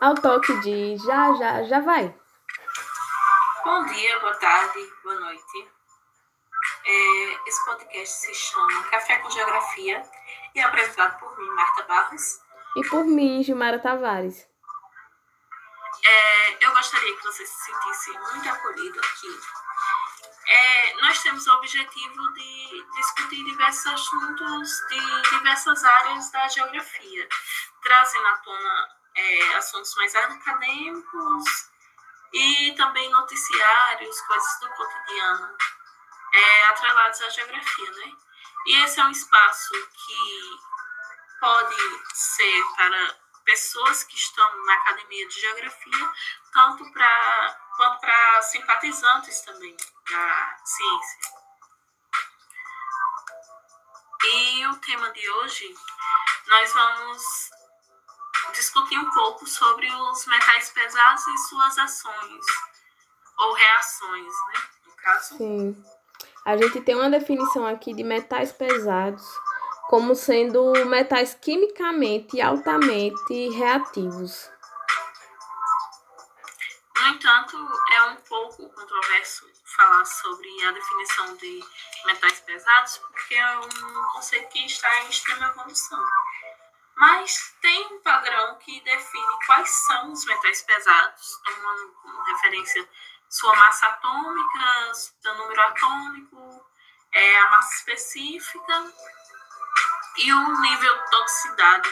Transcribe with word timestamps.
ao 0.00 0.14
toque 0.14 0.58
de 0.60 0.96
já, 0.96 1.34
já, 1.34 1.62
já 1.64 1.80
vai. 1.80 2.14
Bom 3.62 3.84
dia, 3.84 4.18
boa 4.20 4.34
tarde, 4.36 4.92
boa 5.04 5.20
noite. 5.20 5.68
É, 6.86 7.48
esse 7.48 7.64
podcast 7.66 8.14
se 8.20 8.34
chama 8.34 8.82
Café 8.84 9.16
com 9.18 9.30
Geografia 9.30 10.02
e 10.54 10.60
é 10.60 10.62
apresentado 10.62 11.18
por 11.20 11.38
mim, 11.38 11.48
Marta 11.50 11.82
Barros. 11.82 12.40
E 12.76 12.88
por 12.88 13.04
mim, 13.04 13.42
Gilmara 13.42 13.78
Tavares. 13.78 14.48
É, 16.02 16.64
eu 16.64 16.72
gostaria 16.72 17.16
que 17.16 17.22
você 17.22 17.44
se 17.44 17.64
sentisse 17.64 18.10
muito 18.12 18.48
acolhido 18.48 18.98
aqui. 18.98 19.40
É, 20.48 20.94
nós 21.02 21.22
temos 21.22 21.46
o 21.46 21.52
objetivo 21.56 22.32
de 22.32 22.86
discutir 22.96 23.44
diversos 23.44 23.86
assuntos 23.86 24.70
de 24.88 25.30
diversas 25.30 25.84
áreas 25.84 26.30
da 26.32 26.48
geografia, 26.48 27.28
trazendo 27.82 28.26
à 28.26 28.36
tona 28.38 28.99
é, 29.20 29.56
assuntos 29.56 29.94
mais 29.96 30.14
acadêmicos 30.14 31.70
e 32.32 32.72
também 32.72 33.10
noticiários, 33.10 34.20
coisas 34.22 34.60
do 34.60 34.68
cotidiano, 34.70 35.56
é, 36.32 36.64
atrelados 36.64 37.20
à 37.22 37.28
geografia, 37.28 37.90
né? 37.90 38.12
E 38.66 38.84
esse 38.84 39.00
é 39.00 39.04
um 39.04 39.10
espaço 39.10 39.72
que 39.92 40.58
pode 41.40 41.76
ser 42.14 42.64
para 42.76 43.16
pessoas 43.44 44.04
que 44.04 44.16
estão 44.16 44.64
na 44.64 44.74
academia 44.74 45.26
de 45.26 45.40
geografia, 45.40 46.12
tanto 46.52 46.90
para 46.92 47.60
quanto 47.76 48.00
para 48.00 48.42
simpatizantes 48.42 49.40
também 49.40 49.76
da 50.10 50.60
ciência. 50.64 51.18
E 54.22 54.66
o 54.66 54.76
tema 54.76 55.10
de 55.12 55.30
hoje, 55.30 55.74
nós 56.46 56.72
vamos 56.74 57.50
discutir 58.60 58.98
um 58.98 59.10
pouco 59.10 59.46
sobre 59.46 59.90
os 59.90 60.26
metais 60.26 60.68
pesados 60.70 61.26
e 61.26 61.38
suas 61.48 61.78
ações 61.78 62.44
ou 63.38 63.54
reações, 63.54 64.34
né? 64.48 64.62
No 64.86 64.92
caso. 64.96 65.36
Sim. 65.38 65.84
A 66.44 66.56
gente 66.56 66.80
tem 66.82 66.94
uma 66.94 67.10
definição 67.10 67.66
aqui 67.66 67.94
de 67.94 68.04
metais 68.04 68.52
pesados 68.52 69.24
como 69.88 70.14
sendo 70.14 70.72
metais 70.86 71.34
quimicamente 71.34 72.40
altamente 72.40 73.48
reativos. 73.48 74.50
No 76.96 77.06
entanto, 77.08 77.56
é 77.92 78.02
um 78.04 78.16
pouco 78.16 78.68
controverso 78.68 79.46
falar 79.64 80.04
sobre 80.04 80.64
a 80.64 80.72
definição 80.72 81.34
de 81.36 81.64
metais 82.04 82.40
pesados, 82.40 82.98
porque 82.98 83.34
é 83.34 83.58
um 83.58 84.12
conceito 84.12 84.48
que 84.50 84.66
está 84.66 85.02
em 85.02 85.08
extrema 85.08 85.46
evolução. 85.46 86.04
Mas 86.96 87.54
tem 87.62 87.94
um 87.94 88.00
padrão 88.00 88.58
que 88.58 88.80
define 88.82 89.46
quais 89.46 89.70
são 89.70 90.12
os 90.12 90.24
metais 90.26 90.62
pesados, 90.62 91.40
tomando 91.44 91.92
como 92.02 92.22
referência 92.22 92.88
sua 93.28 93.54
massa 93.54 93.86
atômica, 93.86 94.94
seu 94.94 95.34
número 95.36 95.60
atômico, 95.62 96.64
é, 97.12 97.40
a 97.40 97.50
massa 97.50 97.74
específica 97.76 98.92
e 100.18 100.32
o 100.32 100.60
nível 100.60 100.98
de 100.98 101.10
toxicidade 101.10 101.88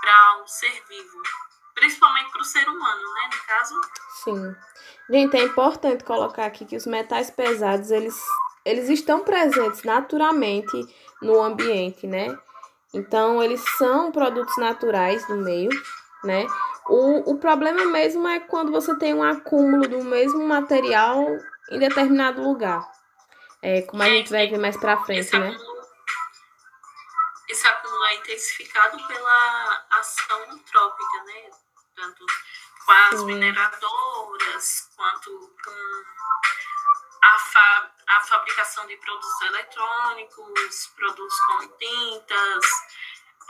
para 0.00 0.42
o 0.42 0.46
ser 0.46 0.82
vivo, 0.88 1.22
principalmente 1.74 2.30
para 2.30 2.40
o 2.40 2.44
ser 2.44 2.68
humano, 2.68 3.14
né, 3.14 3.30
no 3.32 3.42
caso. 3.46 3.80
Sim. 4.24 4.56
Gente, 5.08 5.36
é 5.36 5.42
importante 5.42 6.02
colocar 6.02 6.46
aqui 6.46 6.64
que 6.64 6.76
os 6.76 6.86
metais 6.86 7.30
pesados, 7.30 7.90
eles, 7.90 8.18
eles 8.64 8.88
estão 8.88 9.22
presentes 9.22 9.82
naturalmente 9.82 10.72
no 11.20 11.42
ambiente, 11.42 12.06
né? 12.06 12.36
Então, 12.94 13.42
eles 13.42 13.60
são 13.76 14.12
produtos 14.12 14.56
naturais 14.56 15.26
do 15.26 15.34
meio, 15.34 15.68
né? 16.22 16.46
O, 16.86 17.32
o 17.32 17.38
problema 17.38 17.84
mesmo 17.86 18.26
é 18.28 18.38
quando 18.40 18.70
você 18.70 18.96
tem 18.96 19.12
um 19.12 19.22
acúmulo 19.22 19.88
do 19.88 20.04
mesmo 20.04 20.46
material 20.46 21.26
em 21.70 21.78
determinado 21.78 22.42
lugar. 22.42 22.88
É, 23.60 23.82
como 23.82 24.02
a 24.02 24.06
gente 24.06 24.30
vai 24.30 24.46
ver 24.46 24.58
mais 24.58 24.76
pra 24.76 25.02
frente, 25.04 25.20
esse 25.20 25.38
né? 25.38 25.48
Acúmulo, 25.48 25.74
esse 27.48 27.66
acúmulo 27.66 28.04
é 28.04 28.14
intensificado 28.16 29.06
pela 29.06 29.86
ação 29.90 30.50
antrópica, 30.50 31.24
né? 31.24 31.50
Tanto 31.96 32.26
com 32.84 32.92
as 32.92 33.20
Sim. 33.20 33.26
mineradoras, 33.26 34.90
quanto 34.94 35.30
com 35.64 35.70
a, 37.22 37.38
fa 37.38 37.60
a 37.60 37.93
fabricação 38.24 38.86
de 38.86 38.96
produtos 38.96 39.42
eletrônicos, 39.42 40.90
produtos 40.96 41.40
como 41.46 41.68
tintas, 41.78 42.64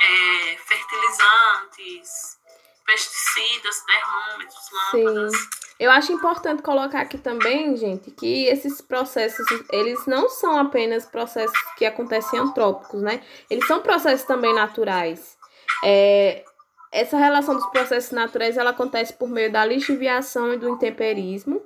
é, 0.01 0.57
fertilizantes, 0.59 2.39
pesticidas, 2.85 3.81
termômetros, 3.81 4.71
lâmpadas. 4.73 5.37
Sim. 5.37 5.65
Eu 5.79 5.91
acho 5.91 6.13
importante 6.13 6.63
colocar 6.63 7.01
aqui 7.01 7.19
também, 7.19 7.77
gente, 7.77 8.11
que 8.13 8.47
esses 8.47 8.81
processos, 8.81 9.45
eles 9.73 10.07
não 10.07 10.29
são 10.29 10.57
apenas 10.57 11.05
processos 11.05 11.59
que 11.77 11.85
acontecem 11.85 12.39
antrópicos, 12.39 13.03
né? 13.03 13.25
Eles 13.51 13.67
são 13.67 13.81
processos 13.83 14.25
também 14.25 14.55
naturais. 14.55 15.37
É, 15.83 16.45
essa 16.93 17.17
relação 17.17 17.57
dos 17.57 17.67
processos 17.67 18.13
naturais, 18.13 18.57
ela 18.57 18.71
acontece 18.71 19.15
por 19.15 19.29
meio 19.29 19.51
da 19.51 19.65
lixiviação 19.65 20.53
e 20.53 20.57
do 20.57 20.69
intemperismo. 20.69 21.61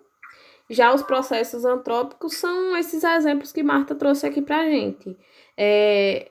Já 0.71 0.93
os 0.93 1.03
processos 1.03 1.65
antrópicos 1.65 2.37
são 2.37 2.77
esses 2.77 3.03
exemplos 3.03 3.53
que 3.53 3.63
Marta 3.63 3.95
trouxe 3.95 4.27
aqui 4.27 4.43
pra 4.43 4.65
gente. 4.65 5.17
É, 5.57 6.31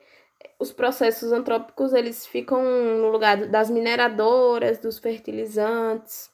os 0.60 0.72
processos 0.72 1.32
antrópicos, 1.32 1.92
eles 1.94 2.26
ficam 2.26 2.64
no 2.64 3.10
lugar 3.10 3.48
das 3.48 3.70
mineradoras, 3.70 4.78
dos 4.78 5.00
fertilizantes. 5.00 6.32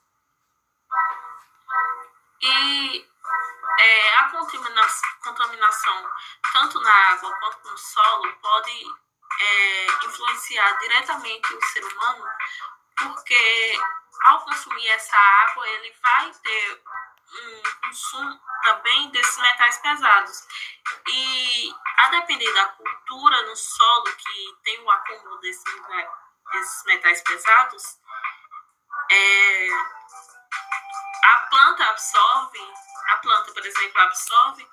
E 2.42 3.06
é, 3.80 4.18
a 4.20 4.30
contaminação, 4.30 5.10
contaminação, 5.24 6.06
tanto 6.52 6.80
na 6.82 6.94
água 7.12 7.32
quanto 7.40 7.72
no 7.72 7.78
solo, 7.78 8.34
pode 8.42 8.86
é, 9.42 10.06
influenciar 10.06 10.78
diretamente 10.80 11.54
o 11.54 11.62
ser 11.68 11.86
humano, 11.86 12.26
porque 12.98 13.80
ao 14.26 14.44
consumir 14.46 14.88
essa 14.90 15.16
água, 15.16 15.68
ele 15.68 15.94
vai 16.02 16.32
ter 16.44 16.82
um 17.34 17.82
consumo 17.82 18.40
também 18.64 19.10
desses 19.12 19.38
metais 19.38 19.78
pesados. 19.80 20.48
E 21.08 21.76
a 21.98 22.10
depender 22.10 22.52
da 22.54 22.66
cultura 22.68 23.42
no 23.44 23.56
solo 23.56 24.16
que 24.16 24.58
tem 24.64 24.80
o 24.82 24.92
acúmulo 24.92 25.40
desses, 25.40 25.64
desses 26.52 26.84
metais 26.86 27.22
pesados, 27.22 27.84
é, 29.12 29.68
a 31.24 31.38
planta 31.50 31.86
absorve, 31.86 32.60
a 33.10 33.18
planta, 33.18 33.52
por 33.52 33.66
exemplo, 33.66 34.02
absorve 34.02 34.68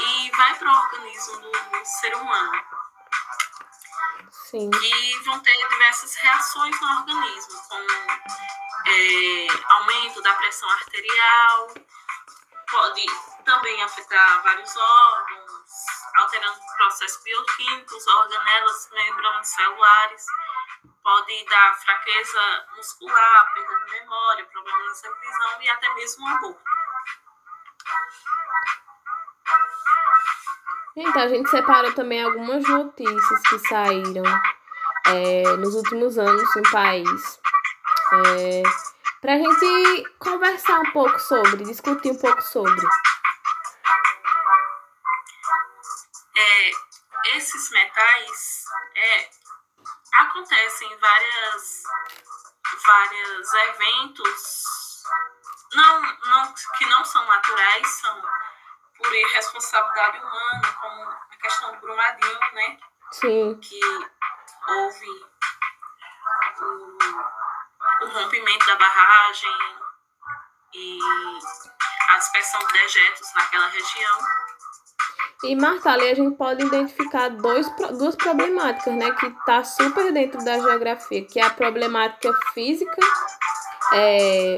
e 0.00 0.30
vai 0.30 0.54
para 0.58 0.72
o 0.72 0.76
organismo 0.76 1.40
do, 1.40 1.50
do 1.50 1.84
ser 1.84 2.14
humano. 2.16 2.83
Sim. 4.30 4.70
E 4.72 5.18
vão 5.24 5.40
ter 5.40 5.68
diversas 5.68 6.14
reações 6.16 6.80
no 6.80 6.88
organismo, 6.98 7.62
como 7.68 7.90
é, 8.86 9.46
aumento 9.74 10.22
da 10.22 10.34
pressão 10.34 10.68
arterial, 10.70 11.74
pode 12.70 13.06
também 13.44 13.82
afetar 13.82 14.42
vários 14.42 14.76
órgãos, 14.76 15.70
alterando 16.16 16.60
processos 16.76 17.22
bioquímicos, 17.22 18.06
organelas, 18.06 18.90
membranas 18.92 19.48
celulares, 19.48 20.26
pode 21.02 21.44
dar 21.46 21.74
fraqueza 21.76 22.66
muscular, 22.76 23.54
perda 23.54 23.78
de 23.84 23.90
memória, 23.92 24.46
problemas 24.46 25.02
de 25.02 25.08
visão 25.08 25.62
e 25.62 25.70
até 25.70 25.94
mesmo 25.94 26.28
aborto. 26.28 26.60
Gente, 30.96 31.18
a 31.18 31.28
gente 31.28 31.50
separou 31.50 31.92
também 31.92 32.22
algumas 32.22 32.62
notícias 32.68 33.40
que 33.48 33.58
saíram 33.68 34.22
é, 35.06 35.56
nos 35.56 35.74
últimos 35.74 36.16
anos 36.18 36.54
no 36.54 36.70
país. 36.70 37.40
É, 38.12 38.62
pra 39.20 39.36
gente 39.36 40.08
conversar 40.18 40.78
um 40.80 40.92
pouco 40.92 41.18
sobre, 41.18 41.64
discutir 41.64 42.12
um 42.12 42.18
pouco 42.18 42.40
sobre. 42.42 42.86
É, 46.36 46.70
esses 47.36 47.70
metais 47.70 48.64
é, 48.94 49.30
acontecem 50.20 50.92
em 50.92 50.96
várias, 50.96 51.82
vários 52.86 53.54
eventos 53.54 54.74
não, 55.74 56.00
não, 56.00 56.54
que 56.78 56.86
não 56.86 57.04
são 57.04 57.26
naturais, 57.26 57.88
são 57.88 58.22
por 59.04 59.14
irresponsabilidade 59.14 60.18
humana, 60.18 60.76
como 60.80 61.02
a 61.02 61.36
questão 61.40 61.72
do 61.72 61.80
Brumadinho, 61.80 62.38
né? 62.54 62.78
Sim, 63.12 63.58
que 63.60 63.80
houve 64.68 65.10
o, 66.60 68.04
o 68.04 68.08
rompimento 68.08 68.66
da 68.66 68.76
barragem 68.76 69.56
e 70.72 70.98
a 72.10 72.18
dispersão 72.18 72.60
de 72.60 72.72
dejetos 72.72 73.34
naquela 73.34 73.66
região. 73.68 74.18
E, 75.44 75.54
Marta, 75.54 75.90
ali 75.90 76.10
a 76.10 76.14
gente 76.14 76.36
pode 76.36 76.64
identificar 76.64 77.28
dois, 77.28 77.68
duas 77.98 78.16
problemáticas, 78.16 78.94
né? 78.94 79.12
Que 79.12 79.30
tá 79.44 79.62
super 79.62 80.10
dentro 80.12 80.42
da 80.42 80.58
geografia, 80.58 81.24
que 81.26 81.38
é 81.38 81.44
a 81.44 81.50
problemática 81.50 82.32
física 82.54 82.96
é, 83.92 84.56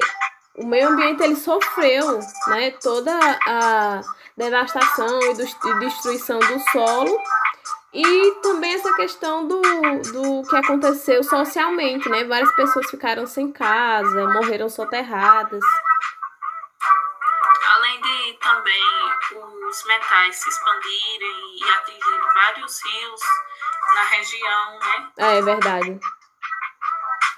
o 0.57 0.67
meio 0.67 0.89
ambiente 0.89 1.23
ele 1.23 1.37
sofreu 1.37 2.19
né, 2.49 2.71
toda 2.83 3.13
a 3.47 4.01
devastação 4.37 5.21
e, 5.23 5.79
destruição 5.81 6.39
do 6.39 6.61
solo 6.71 7.21
e 7.93 8.33
também 8.43 8.75
essa 8.75 8.93
questão 8.95 9.47
do, 9.47 9.61
do 9.61 10.43
que 10.49 10.57
aconteceu 10.57 11.23
socialmente, 11.23 12.09
né? 12.11 12.25
Várias 12.25 12.55
pessoas 12.55 12.91
ficaram 12.91 13.27
sem 13.27 13.51
casa, 13.51 14.29
morreram 14.29 14.69
soterradas. 14.69 15.65
Além 17.75 18.01
de 18.03 18.39
também 18.39 19.41
os 19.69 19.85
metais 19.87 20.37
se 20.37 20.49
expandirem 20.49 21.57
e 21.59 21.71
atingirem 21.71 22.21
vários 22.35 22.79
rios 22.85 23.21
na 23.95 24.03
região, 24.03 24.79
né? 24.79 25.09
É, 25.17 25.39
é 25.39 25.43
verdade. 25.43 26.01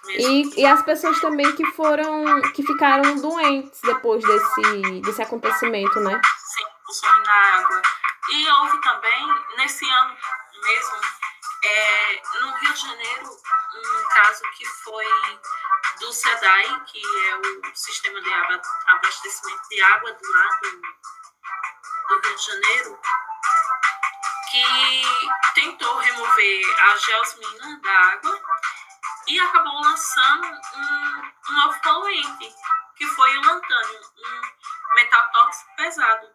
E, 0.08 0.60
e 0.60 0.66
as 0.66 0.82
pessoas 0.82 1.20
também 1.20 1.54
que 1.54 1.64
foram, 1.72 2.40
que 2.52 2.62
ficaram 2.62 3.16
doentes 3.16 3.80
depois 3.82 4.22
desse, 4.24 5.00
desse 5.02 5.22
acontecimento, 5.22 6.00
né? 6.00 6.20
Sim, 6.36 6.64
consumindo 6.84 7.30
água. 7.30 7.82
E 8.30 8.50
houve 8.50 8.80
também, 8.80 9.26
nesse 9.56 9.88
ano 9.88 10.16
mesmo, 10.62 10.96
é, 11.64 12.22
no 12.40 12.52
Rio 12.52 12.72
de 12.72 12.80
Janeiro, 12.80 13.24
um 13.24 14.08
caso 14.14 14.42
que 14.56 14.66
foi 14.66 15.06
do 16.00 16.12
SEDAI, 16.12 16.80
que 16.86 17.00
é 17.00 17.36
o 17.36 17.74
sistema 17.74 18.20
de 18.20 18.30
abastecimento 18.86 19.68
de 19.68 19.80
água 19.80 20.12
do 20.12 20.32
lado 20.32 20.70
do 22.08 22.20
Rio 22.20 22.36
de 22.36 22.46
Janeiro, 22.46 22.98
que 24.50 25.02
tentou 25.54 25.96
remover 25.96 26.80
a 26.80 26.96
geosmina 26.96 27.80
da 27.82 27.90
água 27.90 28.40
e 29.28 29.38
acabou 29.40 29.80
lançando 29.82 30.46
um, 30.46 31.50
um 31.50 31.54
novo 31.54 31.80
poluente, 31.82 32.54
que 32.96 33.06
foi 33.06 33.36
o 33.36 33.42
lantânio, 33.42 34.00
um 34.16 34.94
metal 34.94 35.30
tóxico 35.30 35.76
pesado. 35.76 36.30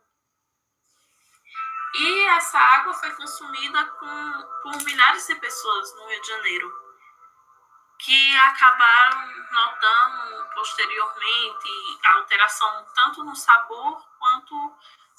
E 1.96 2.20
essa 2.30 2.58
água 2.58 2.94
foi 2.94 3.12
consumida 3.12 3.86
com, 3.86 4.48
por 4.64 4.84
milhares 4.84 5.28
de 5.28 5.36
pessoas 5.36 5.96
no 5.96 6.08
Rio 6.08 6.22
de 6.22 6.28
Janeiro, 6.28 6.84
que 8.00 8.38
acabaram 8.38 9.28
notando 9.52 10.50
posteriormente 10.56 12.00
a 12.06 12.14
alteração 12.14 12.86
tanto 12.96 13.24
no 13.24 13.36
sabor 13.36 14.04
quanto 14.20 14.56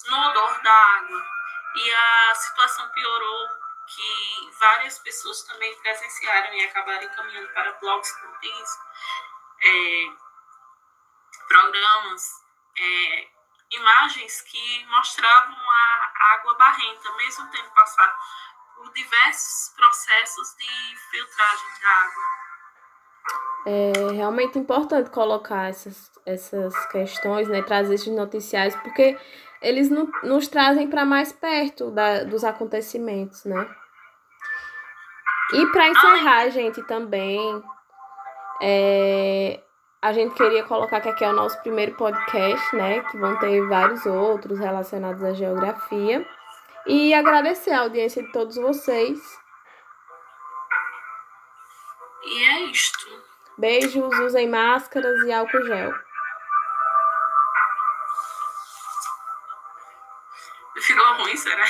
no 0.07 0.29
odor 0.29 0.61
da 0.61 0.73
água. 0.73 1.25
E 1.75 1.93
a 1.93 2.35
situação 2.35 2.89
piorou 2.89 3.49
que 3.87 4.49
várias 4.59 4.99
pessoas 4.99 5.43
também 5.43 5.75
presenciaram 5.77 6.53
e 6.53 6.65
acabaram 6.65 7.03
encaminhando 7.03 7.49
para 7.53 7.71
blogs 7.73 8.11
como 8.13 8.35
isso, 8.41 8.79
é, 9.61 10.07
programas, 11.47 12.23
é, 12.77 13.27
imagens 13.71 14.41
que 14.41 14.85
mostravam 14.87 15.55
a 15.55 16.11
água 16.33 16.55
barrenta, 16.55 17.11
mesmo 17.13 17.49
tendo 17.51 17.69
passado 17.71 18.15
por 18.75 18.91
diversos 18.93 19.73
processos 19.75 20.55
de 20.55 20.97
filtragem 21.11 21.67
da 21.81 21.89
água. 21.89 22.23
É 23.67 24.13
realmente 24.13 24.59
importante 24.59 25.09
colocar 25.09 25.69
essas, 25.69 26.11
essas 26.25 26.85
questões, 26.87 27.47
né, 27.47 27.63
trazer 27.63 27.95
esses 27.95 28.13
noticiários, 28.13 28.75
porque 28.75 29.17
eles 29.65 29.89
no, 29.89 30.07
nos 30.21 30.47
trazem 30.47 30.87
para 30.87 31.03
mais 31.03 31.33
perto 31.33 31.89
da, 31.89 32.23
dos 32.23 32.43
acontecimentos, 32.43 33.43
né? 33.45 33.67
E 35.53 35.65
para 35.67 35.89
encerrar, 35.89 36.49
gente, 36.49 36.83
também, 36.83 37.63
é, 38.61 39.59
a 39.99 40.13
gente 40.13 40.35
queria 40.35 40.63
colocar 40.63 41.01
que 41.01 41.09
aqui 41.09 41.23
é 41.23 41.29
o 41.29 41.35
nosso 41.35 41.59
primeiro 41.61 41.95
podcast, 41.95 42.75
né? 42.75 43.01
Que 43.01 43.17
vão 43.17 43.39
ter 43.39 43.59
vários 43.67 44.05
outros 44.05 44.59
relacionados 44.59 45.23
à 45.23 45.33
geografia. 45.33 46.23
E 46.85 47.11
agradecer 47.15 47.71
a 47.71 47.81
audiência 47.81 48.21
de 48.21 48.31
todos 48.31 48.55
vocês. 48.57 49.19
E 52.23 52.43
é 52.43 52.59
isto. 52.65 53.07
Beijos, 53.57 54.19
usem 54.19 54.47
máscaras 54.47 55.23
e 55.23 55.33
álcool 55.33 55.65
gel. 55.65 55.91
Ficou 60.77 61.17
ruim, 61.17 61.37
será? 61.37 61.63